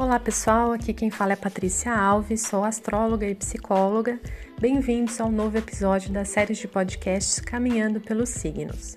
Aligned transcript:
Olá 0.00 0.18
pessoal, 0.18 0.72
aqui 0.72 0.94
quem 0.94 1.10
fala 1.10 1.34
é 1.34 1.36
Patrícia 1.36 1.92
Alves, 1.94 2.40
sou 2.40 2.64
astróloga 2.64 3.26
e 3.26 3.34
psicóloga. 3.34 4.18
Bem-vindos 4.58 5.20
ao 5.20 5.30
novo 5.30 5.58
episódio 5.58 6.10
da 6.10 6.24
série 6.24 6.54
de 6.54 6.66
podcasts 6.66 7.38
Caminhando 7.38 8.00
pelos 8.00 8.30
Signos. 8.30 8.96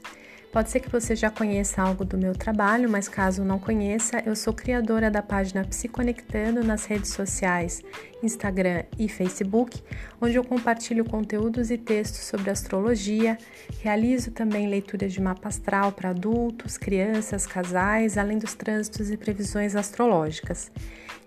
Pode 0.54 0.70
ser 0.70 0.82
que 0.82 0.90
você 0.90 1.16
já 1.16 1.32
conheça 1.32 1.82
algo 1.82 2.06
do 2.06 2.16
meu 2.16 2.34
trabalho, 2.34 2.88
mas 2.88 3.10
caso 3.10 3.44
não 3.44 3.58
conheça, 3.58 4.22
eu 4.24 4.36
sou 4.36 4.54
criadora 4.54 5.10
da 5.10 5.24
página 5.24 5.66
Psiconectando 5.66 6.64
nas 6.64 6.86
redes 6.86 7.10
sociais, 7.10 7.82
Instagram 8.22 8.84
e 8.96 9.10
Facebook, 9.10 9.82
onde 10.22 10.36
eu 10.36 10.44
compartilho 10.44 11.04
conteúdos 11.06 11.72
e 11.72 11.78
textos 11.78 12.20
sobre 12.20 12.52
astrologia, 12.52 13.36
realizo 13.82 14.30
também 14.30 14.70
leituras 14.70 15.12
de 15.12 15.20
mapa 15.20 15.48
astral 15.48 15.92
para 15.92 16.12
adultos, 16.12 16.78
crianças, 16.78 17.48
casais, 17.48 18.16
além 18.16 18.38
dos 18.38 18.54
trânsitos 18.54 19.10
e 19.10 19.18
previsões 19.18 19.76
astrológicas. 19.76 20.72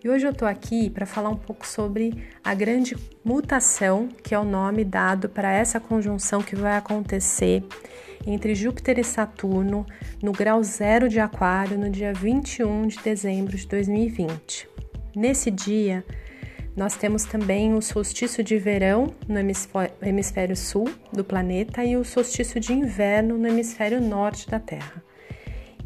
E 0.03 0.09
hoje 0.09 0.27
eu 0.27 0.31
estou 0.31 0.47
aqui 0.47 0.91
para 0.91 1.07
falar 1.07 1.31
um 1.31 1.37
pouco 1.37 1.67
sobre 1.67 2.25
a 2.45 2.55
grande 2.55 2.97
mutação, 3.25 4.09
que 4.23 4.35
é 4.35 4.39
o 4.39 4.45
nome 4.45 4.85
dado 4.85 5.29
para 5.29 5.53
essa 5.53 5.81
conjunção 5.81 6.43
que 6.43 6.55
vai 6.55 6.77
acontecer 6.77 7.65
entre 8.27 8.55
Júpiter 8.55 8.99
e 8.99 9.05
Saturno 9.05 9.87
no 10.23 10.33
grau 10.33 10.63
zero 10.63 11.09
de 11.09 11.21
Aquário 11.21 11.79
no 11.79 11.89
dia 11.89 12.13
21 12.13 12.87
de 12.89 12.99
dezembro 12.99 13.57
de 13.57 13.67
2020. 13.67 14.69
Nesse 15.15 15.51
dia, 15.51 16.05
nós 16.77 16.95
temos 16.95 17.25
também 17.25 17.73
o 17.73 17.81
solstício 17.81 18.45
de 18.45 18.59
verão 18.59 19.15
no 19.27 19.39
hemisfério 20.07 20.55
sul 20.55 20.91
do 21.11 21.25
planeta 21.25 21.83
e 21.83 21.97
o 21.97 22.05
solstício 22.05 22.61
de 22.61 22.75
inverno 22.75 23.39
no 23.39 23.49
hemisfério 23.49 24.01
norte 24.01 24.49
da 24.49 24.61
Terra. 24.61 25.03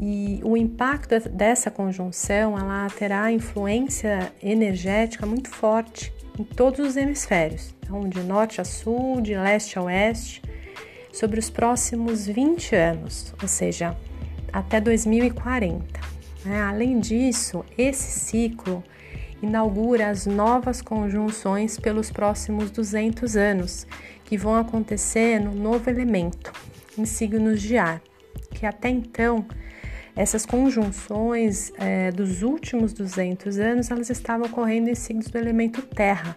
E 0.03 0.41
o 0.43 0.57
impacto 0.57 1.29
dessa 1.29 1.71
conjunção 1.71 2.59
ela 2.59 2.89
terá 2.89 3.31
influência 3.31 4.33
energética 4.43 5.27
muito 5.27 5.51
forte 5.51 6.11
em 6.39 6.43
todos 6.43 6.81
os 6.81 6.97
hemisférios, 6.97 7.75
então 7.81 8.09
de 8.09 8.21
norte 8.23 8.63
a 8.63 8.65
sul, 8.65 9.21
de 9.21 9.37
leste 9.37 9.79
a 9.79 9.83
oeste, 9.83 10.41
sobre 11.13 11.39
os 11.39 11.51
próximos 11.51 12.27
20 12.27 12.75
anos, 12.75 13.35
ou 13.43 13.47
seja, 13.47 13.95
até 14.51 14.81
2040. 14.81 15.85
Né? 16.47 16.63
Além 16.63 16.99
disso, 16.99 17.63
esse 17.77 18.21
ciclo 18.21 18.83
inaugura 19.43 20.09
as 20.09 20.25
novas 20.25 20.81
conjunções 20.81 21.79
pelos 21.79 22.11
próximos 22.11 22.71
200 22.71 23.37
anos, 23.37 23.87
que 24.25 24.39
vão 24.39 24.55
acontecer 24.55 25.39
no 25.39 25.55
novo 25.55 25.91
elemento, 25.91 26.53
em 26.97 27.05
signos 27.05 27.61
de 27.61 27.77
ar, 27.77 28.01
que 28.55 28.65
até 28.65 28.89
então 28.89 29.45
essas 30.17 30.45
conjunções 30.45 31.73
é, 31.79 32.11
dos 32.11 32.43
últimos 32.43 32.93
200 32.93 33.59
anos 33.59 33.91
elas 33.91 34.11
estavam 34.11 34.47
ocorrendo 34.47 34.91
em 34.91 34.95
signos 34.95 35.29
do 35.29 35.39
elemento 35.39 35.83
terra, 35.83 36.37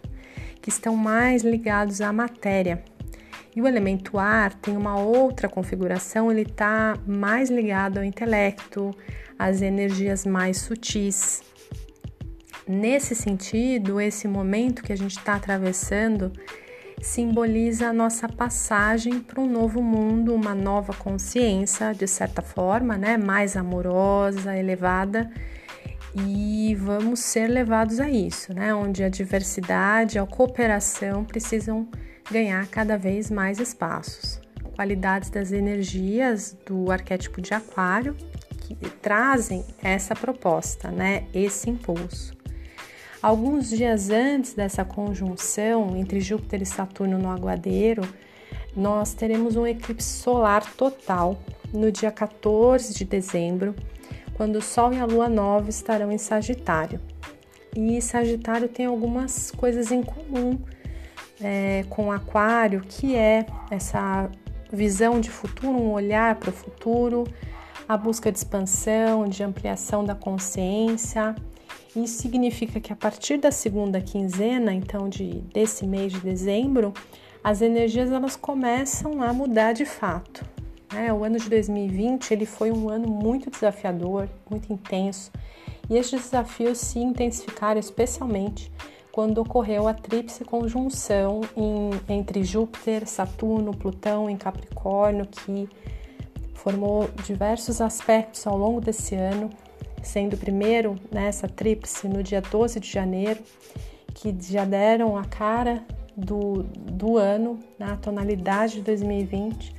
que 0.62 0.70
estão 0.70 0.96
mais 0.96 1.44
ligados 1.44 2.02
à 2.02 2.14
matéria, 2.14 2.84
e 3.56 3.62
o 3.62 3.68
elemento 3.68 4.18
ar 4.18 4.54
tem 4.54 4.76
uma 4.76 5.00
outra 5.00 5.48
configuração, 5.48 6.32
ele 6.32 6.42
está 6.42 6.98
mais 7.06 7.50
ligado 7.50 8.00
ao 8.00 8.04
intelecto, 8.04 8.96
às 9.38 9.62
energias 9.62 10.26
mais 10.26 10.58
sutis. 10.58 11.44
Nesse 12.68 13.14
sentido, 13.14 14.02
esse 14.02 14.28
momento 14.28 14.82
que 14.82 14.92
a 14.92 14.98
gente 14.98 15.18
está 15.18 15.36
atravessando 15.36 16.32
simboliza 17.04 17.90
a 17.90 17.94
nossa 17.94 18.30
passagem 18.30 19.20
para 19.20 19.42
um 19.42 19.50
novo 19.50 19.82
mundo, 19.82 20.34
uma 20.34 20.56
nova 20.56 20.94
consciência, 20.94 21.94
de 21.94 22.08
certa 22.08 22.42
forma, 22.42 22.98
né, 22.98 23.18
mais 23.18 23.58
amorosa, 23.58 24.56
elevada, 24.56 25.30
e 26.16 26.74
vamos 26.76 27.20
ser 27.20 27.48
levados 27.48 28.00
a 28.00 28.10
isso, 28.10 28.54
né, 28.54 28.74
onde 28.74 29.04
a 29.04 29.10
diversidade, 29.10 30.18
a 30.18 30.26
cooperação 30.26 31.26
precisam 31.26 31.88
ganhar 32.32 32.66
cada 32.68 32.98
vez 32.98 33.30
mais 33.30 33.60
espaços. 33.60 34.40
Qualidades 34.76 35.30
das 35.30 35.52
energias 35.52 36.58
do 36.66 36.90
arquétipo 36.90 37.42
de 37.42 37.54
Aquário 37.54 38.16
que 38.58 38.76
trazem 39.02 39.64
essa 39.84 40.16
proposta, 40.16 40.90
né? 40.90 41.26
Esse 41.34 41.70
impulso. 41.70 42.43
Alguns 43.24 43.70
dias 43.70 44.10
antes 44.10 44.54
dessa 44.54 44.84
conjunção 44.84 45.96
entre 45.96 46.20
Júpiter 46.20 46.62
e 46.62 46.66
Saturno 46.66 47.18
no 47.18 47.30
Aguadeiro, 47.30 48.02
nós 48.76 49.14
teremos 49.14 49.56
um 49.56 49.66
eclipse 49.66 50.10
solar 50.10 50.70
total 50.76 51.40
no 51.72 51.90
dia 51.90 52.12
14 52.12 52.94
de 52.94 53.06
dezembro, 53.06 53.74
quando 54.34 54.58
o 54.58 54.62
Sol 54.62 54.92
e 54.92 55.00
a 55.00 55.06
Lua 55.06 55.30
nova 55.30 55.70
estarão 55.70 56.12
em 56.12 56.18
Sagitário. 56.18 57.00
E 57.74 58.02
Sagitário 58.02 58.68
tem 58.68 58.88
algumas 58.88 59.52
coisas 59.52 59.90
em 59.90 60.04
comum 60.04 60.60
é, 61.42 61.86
com 61.90 62.12
Aquário, 62.12 62.82
que 62.82 63.16
é 63.16 63.46
essa 63.72 64.30
visão 64.70 65.22
de 65.22 65.30
futuro, 65.30 65.72
um 65.72 65.94
olhar 65.94 66.36
para 66.36 66.50
o 66.50 66.54
futuro, 66.54 67.24
a 67.88 67.96
busca 67.96 68.30
de 68.30 68.38
expansão, 68.38 69.30
de 69.30 69.44
ampliação 69.44 70.04
da 70.04 70.14
consciência. 70.14 71.34
Isso 71.96 72.22
significa 72.22 72.80
que 72.80 72.92
a 72.92 72.96
partir 72.96 73.38
da 73.38 73.52
segunda 73.52 74.02
quinzena, 74.02 74.74
então 74.74 75.08
de 75.08 75.42
desse 75.54 75.86
mês 75.86 76.12
de 76.12 76.20
dezembro, 76.20 76.94
as 77.44 77.62
energias 77.62 78.12
elas 78.12 78.36
começam 78.36 79.22
a 79.22 79.32
mudar 79.32 79.74
de 79.74 79.86
fato. 79.86 80.44
Né? 80.92 81.14
O 81.14 81.24
ano 81.24 81.38
de 81.38 81.50
2020 81.50 82.32
ele 82.32 82.46
foi 82.46 82.72
um 82.72 82.90
ano 82.90 83.08
muito 83.08 83.50
desafiador, 83.50 84.28
muito 84.50 84.72
intenso, 84.72 85.32
e 85.90 85.98
estes 85.98 86.22
desafios 86.22 86.78
se 86.78 87.00
intensificaram 87.00 87.80
especialmente 87.80 88.72
quando 89.12 89.38
ocorreu 89.40 89.88
a 89.88 89.94
tríplice 89.94 90.44
conjunção 90.44 91.42
em, 91.56 91.92
entre 92.10 92.44
Júpiter, 92.44 93.08
Saturno, 93.08 93.72
Plutão 93.72 94.28
em 94.28 94.36
Capricórnio, 94.36 95.28
que 95.28 95.70
formou 96.56 97.08
diversos 97.24 97.80
aspectos 97.80 98.48
ao 98.48 98.58
longo 98.58 98.82
desse 98.82 99.14
ano, 99.14 99.52
sendo 100.04 100.36
o 100.36 100.38
primeiro 100.38 100.96
nessa 101.12 101.48
tríplice 101.48 102.08
no 102.08 102.22
dia 102.22 102.42
12 102.42 102.80
de 102.80 102.92
janeiro, 102.92 103.40
que 104.14 104.36
já 104.40 104.66
deram 104.66 105.18
a 105.18 105.26
cara 105.26 105.84
do, 106.16 106.64
do 106.64 107.18
ano, 107.18 107.60
na 107.80 107.88
né, 107.88 108.00
tonalidade 108.02 108.76
de 108.76 108.82
2020, 108.82 109.74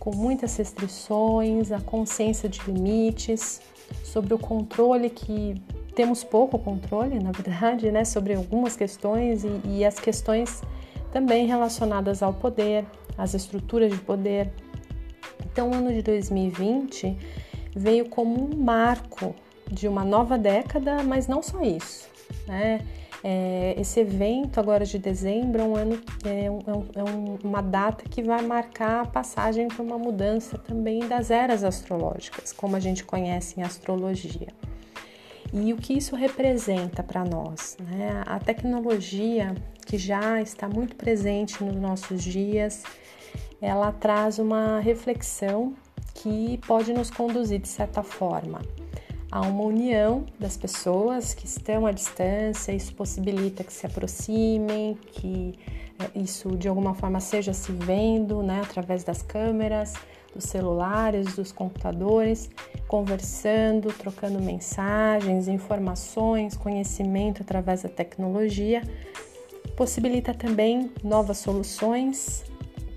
com 0.00 0.14
muitas 0.14 0.56
restrições, 0.56 1.72
a 1.72 1.80
consciência 1.80 2.48
de 2.48 2.60
limites, 2.66 3.60
sobre 4.02 4.32
o 4.32 4.38
controle 4.38 5.10
que 5.10 5.60
temos 5.94 6.22
pouco 6.22 6.58
controle, 6.58 7.18
na 7.18 7.32
verdade, 7.32 7.90
né, 7.90 8.04
sobre 8.04 8.34
algumas 8.34 8.76
questões 8.76 9.44
e, 9.44 9.60
e 9.64 9.84
as 9.84 9.98
questões 9.98 10.62
também 11.12 11.46
relacionadas 11.46 12.22
ao 12.22 12.32
poder, 12.32 12.84
às 13.16 13.34
estruturas 13.34 13.90
de 13.90 13.98
poder. 13.98 14.50
Então, 15.44 15.70
o 15.70 15.74
ano 15.74 15.92
de 15.92 16.02
2020 16.02 17.16
veio 17.74 18.08
como 18.08 18.44
um 18.44 18.56
marco 18.56 19.34
de 19.70 19.88
uma 19.88 20.04
nova 20.04 20.38
década, 20.38 21.02
mas 21.02 21.26
não 21.26 21.42
só 21.42 21.60
isso. 21.62 22.08
Né? 22.46 22.80
É, 23.24 23.74
esse 23.78 24.00
evento 24.00 24.60
agora 24.60 24.84
de 24.84 24.98
dezembro 24.98 25.62
é, 25.62 25.64
um 25.64 25.76
ano, 25.76 26.00
é, 26.24 26.44
é, 26.44 26.50
um, 26.50 26.86
é 26.94 27.46
uma 27.46 27.60
data 27.60 28.04
que 28.08 28.22
vai 28.22 28.42
marcar 28.42 29.02
a 29.02 29.06
passagem 29.06 29.68
para 29.68 29.82
uma 29.82 29.98
mudança 29.98 30.58
também 30.58 31.00
das 31.08 31.30
eras 31.30 31.64
astrológicas, 31.64 32.52
como 32.52 32.76
a 32.76 32.80
gente 32.80 33.04
conhece 33.04 33.58
em 33.58 33.62
astrologia 33.62 34.48
e 35.52 35.72
o 35.72 35.76
que 35.76 35.94
isso 35.94 36.16
representa 36.16 37.02
para 37.02 37.24
nós. 37.24 37.76
Né? 37.80 38.22
A 38.26 38.38
tecnologia 38.38 39.54
que 39.84 39.96
já 39.96 40.40
está 40.40 40.68
muito 40.68 40.96
presente 40.96 41.62
nos 41.62 41.76
nossos 41.76 42.22
dias, 42.22 42.82
ela 43.60 43.92
traz 43.92 44.38
uma 44.38 44.80
reflexão 44.80 45.74
que 46.14 46.58
pode 46.66 46.92
nos 46.92 47.10
conduzir 47.10 47.60
de 47.60 47.68
certa 47.68 48.02
forma 48.02 48.60
a 49.36 49.40
uma 49.42 49.64
união 49.64 50.24
das 50.40 50.56
pessoas 50.56 51.34
que 51.34 51.44
estão 51.44 51.84
à 51.84 51.92
distância, 51.92 52.72
isso 52.72 52.94
possibilita 52.94 53.62
que 53.62 53.70
se 53.70 53.84
aproximem, 53.84 54.98
que 55.12 55.58
é, 55.98 56.18
isso 56.18 56.56
de 56.56 56.66
alguma 56.66 56.94
forma 56.94 57.20
seja 57.20 57.52
se 57.52 57.70
vendo, 57.70 58.42
né, 58.42 58.62
através 58.64 59.04
das 59.04 59.20
câmeras, 59.20 59.92
dos 60.34 60.44
celulares, 60.44 61.36
dos 61.36 61.52
computadores, 61.52 62.48
conversando, 62.88 63.92
trocando 63.92 64.40
mensagens, 64.40 65.48
informações, 65.48 66.56
conhecimento 66.56 67.42
através 67.42 67.82
da 67.82 67.90
tecnologia, 67.90 68.82
possibilita 69.76 70.32
também 70.32 70.90
novas 71.04 71.36
soluções 71.36 72.42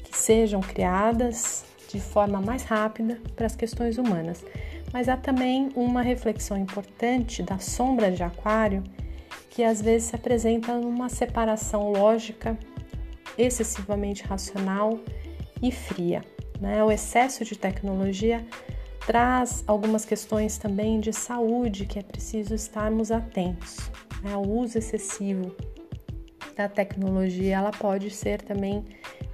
que 0.05 0.17
sejam 0.17 0.61
criadas 0.61 1.65
de 1.89 1.99
forma 1.99 2.39
mais 2.39 2.63
rápida 2.63 3.19
para 3.35 3.45
as 3.45 3.57
questões 3.57 3.97
humanas. 3.97 4.41
Mas 4.91 5.07
há 5.07 5.15
também 5.15 5.69
uma 5.75 6.01
reflexão 6.01 6.57
importante 6.57 7.43
da 7.43 7.59
sombra 7.59 8.11
de 8.11 8.23
Aquário, 8.23 8.83
que 9.49 9.63
às 9.63 9.81
vezes 9.81 10.09
se 10.09 10.15
apresenta 10.15 10.77
numa 10.77 11.09
separação 11.09 11.91
lógica, 11.91 12.57
excessivamente 13.37 14.23
racional 14.23 14.99
e 15.61 15.71
fria. 15.71 16.23
Né? 16.59 16.83
O 16.83 16.91
excesso 16.91 17.45
de 17.45 17.57
tecnologia 17.57 18.45
traz 19.05 19.63
algumas 19.65 20.05
questões 20.05 20.57
também 20.57 20.99
de 20.99 21.11
saúde 21.13 21.85
que 21.85 21.97
é 21.97 22.03
preciso 22.03 22.53
estarmos 22.53 23.11
atentos. 23.11 23.77
né, 24.21 24.35
o 24.35 24.47
uso 24.47 24.77
excessivo 24.77 25.55
da 26.55 26.67
tecnologia, 26.67 27.55
ela 27.55 27.71
pode 27.71 28.11
ser 28.11 28.41
também 28.41 28.83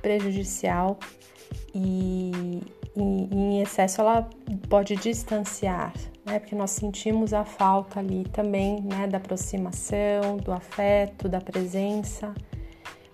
prejudicial 0.02 1.00
e, 1.74 2.62
e 2.96 3.02
em 3.02 3.62
excesso 3.62 4.02
ela 4.02 4.30
pode 4.70 4.96
distanciar, 4.96 5.94
né? 6.26 6.40
Porque 6.40 6.56
nós 6.56 6.72
sentimos 6.72 7.34
a 7.34 7.44
falta 7.44 8.00
ali 8.00 8.24
também, 8.32 8.82
né, 8.82 9.08
da 9.08 9.18
aproximação, 9.18 10.38
do 10.38 10.52
afeto, 10.52 11.28
da 11.28 11.42
presença, 11.42 12.34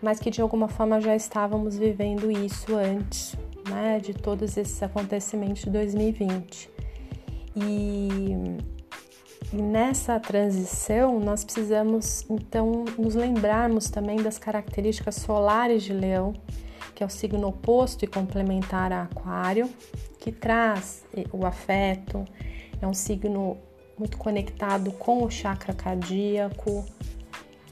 mas 0.01 0.19
que 0.19 0.29
de 0.29 0.41
alguma 0.41 0.67
forma 0.67 0.99
já 1.01 1.15
estávamos 1.15 1.77
vivendo 1.77 2.31
isso 2.31 2.75
antes, 2.75 3.35
né, 3.69 3.99
de 3.99 4.13
todos 4.13 4.57
esses 4.57 4.81
acontecimentos 4.81 5.63
de 5.63 5.69
2020. 5.69 6.69
E 7.55 8.57
e 9.53 9.57
nessa 9.57 10.17
transição, 10.17 11.19
nós 11.19 11.43
precisamos 11.43 12.25
então 12.29 12.85
nos 12.97 13.15
lembrarmos 13.15 13.89
também 13.89 14.15
das 14.21 14.37
características 14.37 15.15
solares 15.15 15.83
de 15.83 15.91
Leão, 15.91 16.33
que 17.01 17.03
é 17.03 17.07
o 17.07 17.09
signo 17.09 17.47
oposto 17.47 18.05
e 18.05 18.07
complementar 18.07 18.93
a 18.93 19.03
Aquário, 19.03 19.67
que 20.19 20.31
traz 20.31 21.03
o 21.33 21.47
afeto, 21.47 22.23
é 22.79 22.85
um 22.85 22.93
signo 22.93 23.57
muito 23.97 24.19
conectado 24.19 24.91
com 24.91 25.23
o 25.23 25.29
chakra 25.31 25.73
cardíaco 25.73 26.85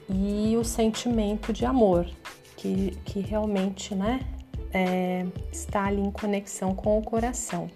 e 0.08 0.56
o 0.56 0.64
sentimento 0.64 1.52
de 1.52 1.64
amor, 1.64 2.10
que, 2.56 2.90
que 3.04 3.20
realmente 3.20 3.94
né, 3.94 4.18
é, 4.74 5.24
está 5.52 5.84
ali 5.84 6.00
em 6.00 6.10
conexão 6.10 6.74
com 6.74 6.98
o 6.98 7.02
coração. 7.02 7.70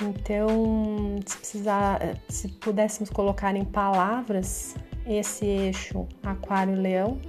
Então, 0.00 1.16
se, 1.26 1.36
precisar, 1.36 2.00
se 2.26 2.48
pudéssemos 2.48 3.10
colocar 3.10 3.54
em 3.54 3.66
palavras 3.66 4.74
esse 5.06 5.44
eixo 5.44 6.06
Aquário-Leão, 6.22 7.20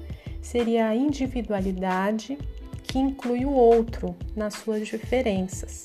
seria 0.41 0.87
a 0.87 0.95
individualidade 0.95 2.37
que 2.89 2.97
inclui 2.97 3.45
o 3.45 3.51
outro 3.51 4.15
nas 4.35 4.55
suas 4.55 4.87
diferenças. 4.87 5.83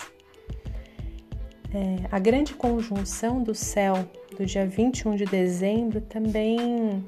É, 1.72 2.08
a 2.10 2.18
grande 2.18 2.54
conjunção 2.54 3.42
do 3.42 3.54
céu 3.54 4.08
do 4.34 4.46
dia 4.46 4.66
21 4.66 5.14
de 5.14 5.26
dezembro 5.26 6.00
também 6.00 7.04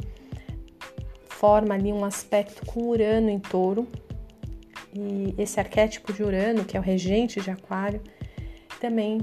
forma 1.29 1.75
ali 1.75 1.93
um 1.93 2.05
aspecto 2.05 2.65
com 2.67 2.89
Urano 2.89 3.31
em 3.31 3.39
touro. 3.39 3.89
E 4.93 5.35
esse 5.39 5.59
arquétipo 5.59 6.13
de 6.13 6.23
Urano, 6.23 6.65
que 6.65 6.77
é 6.77 6.81
o 6.81 6.83
regente 6.83 7.41
de 7.41 7.51
Aquário, 7.51 8.03
também 8.79 9.21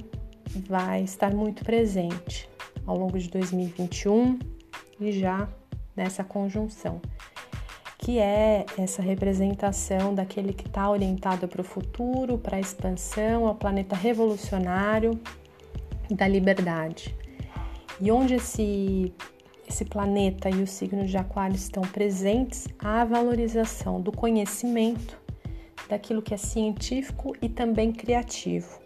vai 0.68 1.04
estar 1.04 1.34
muito 1.36 1.64
presente 1.64 2.50
ao 2.88 2.98
longo 2.98 3.20
de 3.20 3.30
2021 3.30 4.40
e 5.00 5.12
já 5.12 5.48
nessa 5.96 6.24
conjunção, 6.24 7.00
que 8.04 8.20
é 8.20 8.66
essa 8.78 9.02
representação 9.02 10.14
daquele 10.14 10.52
que 10.52 10.68
está 10.68 10.92
orientado 10.92 11.48
para 11.48 11.62
o 11.62 11.64
futuro, 11.64 12.38
para 12.38 12.58
a 12.58 12.60
expansão, 12.60 13.48
ao 13.48 13.56
planeta 13.56 13.96
revolucionário 13.96 15.18
da 16.12 16.28
liberdade. 16.28 17.16
E 18.02 18.12
onde 18.12 18.34
esse, 18.34 19.14
esse 19.66 19.86
planeta 19.86 20.50
e 20.50 20.62
o 20.62 20.68
signo 20.68 21.06
de 21.06 21.16
Aquário 21.16 21.56
estão 21.56 21.82
presentes, 21.82 22.68
há 22.78 23.04
a 23.04 23.06
valorização 23.06 24.02
do 24.02 24.12
conhecimento, 24.12 25.18
daquilo 25.88 26.22
que 26.22 26.34
é 26.34 26.38
científico 26.38 27.34
e 27.42 27.48
também 27.48 27.94
criativo. 27.94 28.82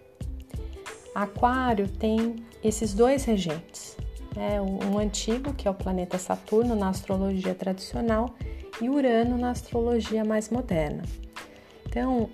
Aquário 1.15 1.89
tem 1.89 2.35
esses 2.63 2.93
dois 2.93 3.25
regentes, 3.25 3.97
né? 4.35 4.61
um 4.61 4.99
antigo, 4.99 5.55
que 5.55 5.67
é 5.67 5.71
o 5.71 5.73
planeta 5.73 6.19
Saturno 6.19 6.75
na 6.75 6.89
astrologia 6.89 7.55
tradicional, 7.55 8.35
e 8.81 8.89
Urano 8.89 9.37
na 9.37 9.51
astrologia 9.51 10.23
mais 10.23 10.49
moderna. 10.49 11.03
Então, 11.85 12.29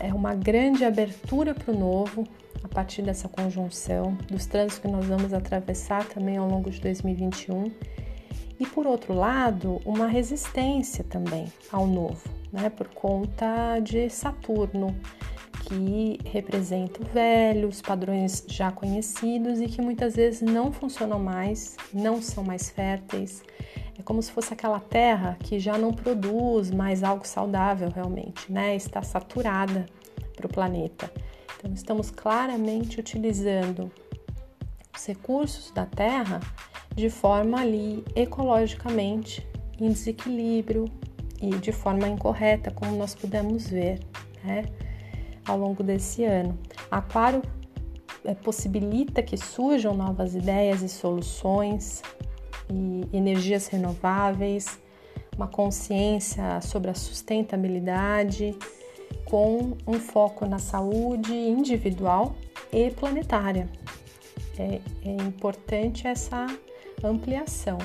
é 0.00 0.12
uma 0.14 0.34
grande 0.34 0.84
abertura 0.84 1.54
para 1.54 1.72
o 1.72 1.78
novo 1.78 2.26
a 2.62 2.68
partir 2.68 3.02
dessa 3.02 3.28
conjunção, 3.28 4.16
dos 4.30 4.46
trânsitos 4.46 4.78
que 4.78 4.88
nós 4.88 5.04
vamos 5.04 5.34
atravessar 5.34 6.04
também 6.06 6.36
ao 6.36 6.48
longo 6.48 6.70
de 6.70 6.80
2021. 6.80 7.70
E 8.60 8.66
por 8.66 8.86
outro 8.86 9.12
lado, 9.12 9.80
uma 9.84 10.06
resistência 10.06 11.02
também 11.02 11.52
ao 11.72 11.86
novo, 11.86 12.22
né? 12.52 12.70
Por 12.70 12.86
conta 12.88 13.80
de 13.80 14.08
Saturno, 14.08 14.94
que 15.66 16.20
representam 16.24 17.04
velhos, 17.12 17.82
padrões 17.82 18.44
já 18.46 18.70
conhecidos 18.70 19.60
e 19.60 19.66
que 19.66 19.82
muitas 19.82 20.14
vezes 20.14 20.40
não 20.40 20.70
funcionam 20.70 21.18
mais, 21.18 21.76
não 21.92 22.22
são 22.22 22.44
mais 22.44 22.70
férteis. 22.70 23.42
É 23.98 24.02
como 24.02 24.22
se 24.22 24.32
fosse 24.32 24.52
aquela 24.52 24.80
terra 24.80 25.36
que 25.40 25.58
já 25.58 25.76
não 25.76 25.92
produz 25.92 26.70
mais 26.70 27.02
algo 27.02 27.26
saudável 27.26 27.90
realmente, 27.90 28.50
né? 28.50 28.74
Está 28.74 29.02
saturada 29.02 29.86
para 30.34 30.46
o 30.46 30.48
planeta. 30.48 31.12
Então, 31.58 31.72
estamos 31.72 32.10
claramente 32.10 32.98
utilizando 32.98 33.90
os 34.94 35.06
recursos 35.06 35.70
da 35.70 35.86
terra 35.86 36.40
de 36.94 37.08
forma 37.08 37.60
ali 37.60 38.04
ecologicamente 38.16 39.46
em 39.80 39.88
desequilíbrio 39.88 40.86
e 41.40 41.50
de 41.50 41.72
forma 41.72 42.08
incorreta, 42.08 42.70
como 42.70 42.96
nós 42.96 43.14
pudemos 43.14 43.68
ver, 43.68 44.00
né? 44.44 44.64
ao 45.46 45.58
longo 45.58 45.82
desse 45.82 46.24
ano. 46.24 46.58
Aquário 46.90 47.42
é, 48.24 48.34
possibilita 48.34 49.22
que 49.22 49.36
surjam 49.36 49.94
novas 49.94 50.34
ideias 50.34 50.82
e 50.82 50.88
soluções 50.88 52.02
e 52.70 53.08
energias 53.16 53.66
renováveis, 53.68 54.80
uma 55.36 55.46
consciência 55.46 56.60
sobre 56.60 56.90
a 56.90 56.94
sustentabilidade, 56.94 58.56
com 59.24 59.76
um 59.86 59.94
foco 59.94 60.46
na 60.46 60.58
saúde 60.58 61.32
individual 61.32 62.34
e 62.72 62.90
planetária. 62.90 63.68
É, 64.58 64.80
é 65.04 65.12
importante 65.22 66.06
essa 66.06 66.46
ampliação 67.02 67.78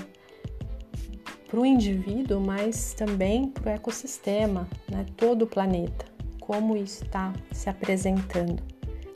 para 1.48 1.60
o 1.60 1.66
indivíduo, 1.66 2.42
mas 2.42 2.94
também 2.94 3.48
para 3.48 3.72
o 3.72 3.76
ecossistema, 3.76 4.68
né? 4.92 5.06
todo 5.16 5.44
o 5.44 5.48
planeta 5.48 6.18
como 6.48 6.78
isso 6.78 7.04
está 7.04 7.34
se 7.52 7.70
apresentando, 7.70 8.64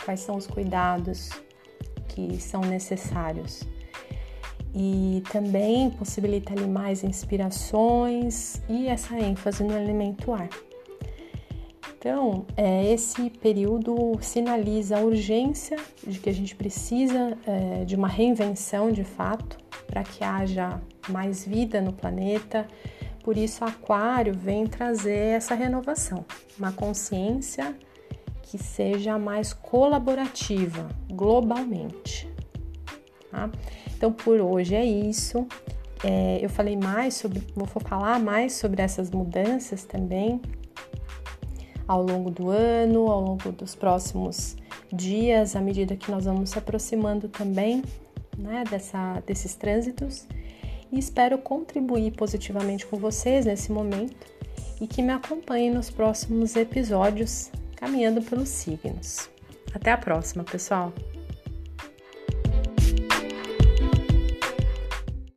quais 0.04 0.20
são 0.20 0.36
os 0.36 0.46
cuidados 0.46 1.30
que 2.10 2.38
são 2.42 2.60
necessários. 2.60 3.64
E 4.74 5.22
também 5.32 5.90
possibilita 5.90 6.54
ali 6.54 6.68
mais 6.68 7.04
inspirações 7.04 8.62
e 8.70 8.88
essa 8.88 9.20
ênfase 9.20 9.64
no 9.64 9.76
elemento 9.76 10.32
ar. 10.34 10.50
Então, 11.98 12.46
é, 12.58 12.92
esse 12.92 13.30
período 13.30 14.18
sinaliza 14.22 14.98
a 14.98 15.02
urgência 15.02 15.78
de 16.06 16.20
que 16.20 16.30
a 16.30 16.34
gente 16.34 16.56
precisa 16.56 17.38
é, 17.46 17.86
de 17.86 17.96
uma 17.96 18.08
reinvenção 18.08 18.92
de 18.92 19.04
fato 19.04 19.58
para 19.86 20.04
que 20.04 20.24
haja 20.24 20.82
mais 21.10 21.46
vida 21.46 21.82
no 21.82 21.94
planeta, 21.94 22.66
por 23.24 23.38
isso, 23.38 23.64
Aquário 23.64 24.34
vem 24.34 24.66
trazer 24.66 25.36
essa 25.36 25.54
renovação, 25.54 26.26
uma 26.58 26.72
consciência 26.72 27.76
que 28.42 28.58
seja 28.58 29.18
mais 29.20 29.54
colaborativa 29.54 30.90
globalmente. 31.12 32.31
Tá? 33.32 33.50
Então, 33.96 34.12
por 34.12 34.40
hoje 34.40 34.76
é 34.76 34.86
isso. 34.86 35.48
É, 36.04 36.40
eu 36.42 36.50
falei 36.50 36.76
mais 36.76 37.14
sobre, 37.14 37.42
vou 37.56 37.68
falar 37.68 38.20
mais 38.20 38.54
sobre 38.54 38.82
essas 38.82 39.10
mudanças 39.10 39.84
também 39.84 40.42
ao 41.88 42.02
longo 42.02 42.32
do 42.32 42.50
ano, 42.50 43.08
ao 43.08 43.22
longo 43.22 43.52
dos 43.52 43.76
próximos 43.76 44.56
dias, 44.92 45.56
à 45.56 45.62
medida 45.62 45.96
que 45.96 46.10
nós 46.10 46.26
vamos 46.26 46.50
se 46.50 46.58
aproximando 46.58 47.28
também 47.28 47.84
né, 48.38 48.64
dessa, 48.70 49.22
desses 49.26 49.56
trânsitos 49.56 50.28
e 50.92 51.00
espero 51.00 51.38
contribuir 51.38 52.12
positivamente 52.12 52.86
com 52.86 52.98
vocês 52.98 53.46
nesse 53.46 53.72
momento 53.72 54.28
e 54.80 54.88
que 54.88 55.02
me 55.02 55.14
acompanhem 55.14 55.72
nos 55.72 55.90
próximos 55.90 56.56
episódios 56.56 57.52
caminhando 57.76 58.22
pelos 58.22 58.50
signos. 58.50 59.30
Até 59.74 59.92
a 59.92 59.98
próxima, 59.98 60.44
pessoal! 60.44 60.92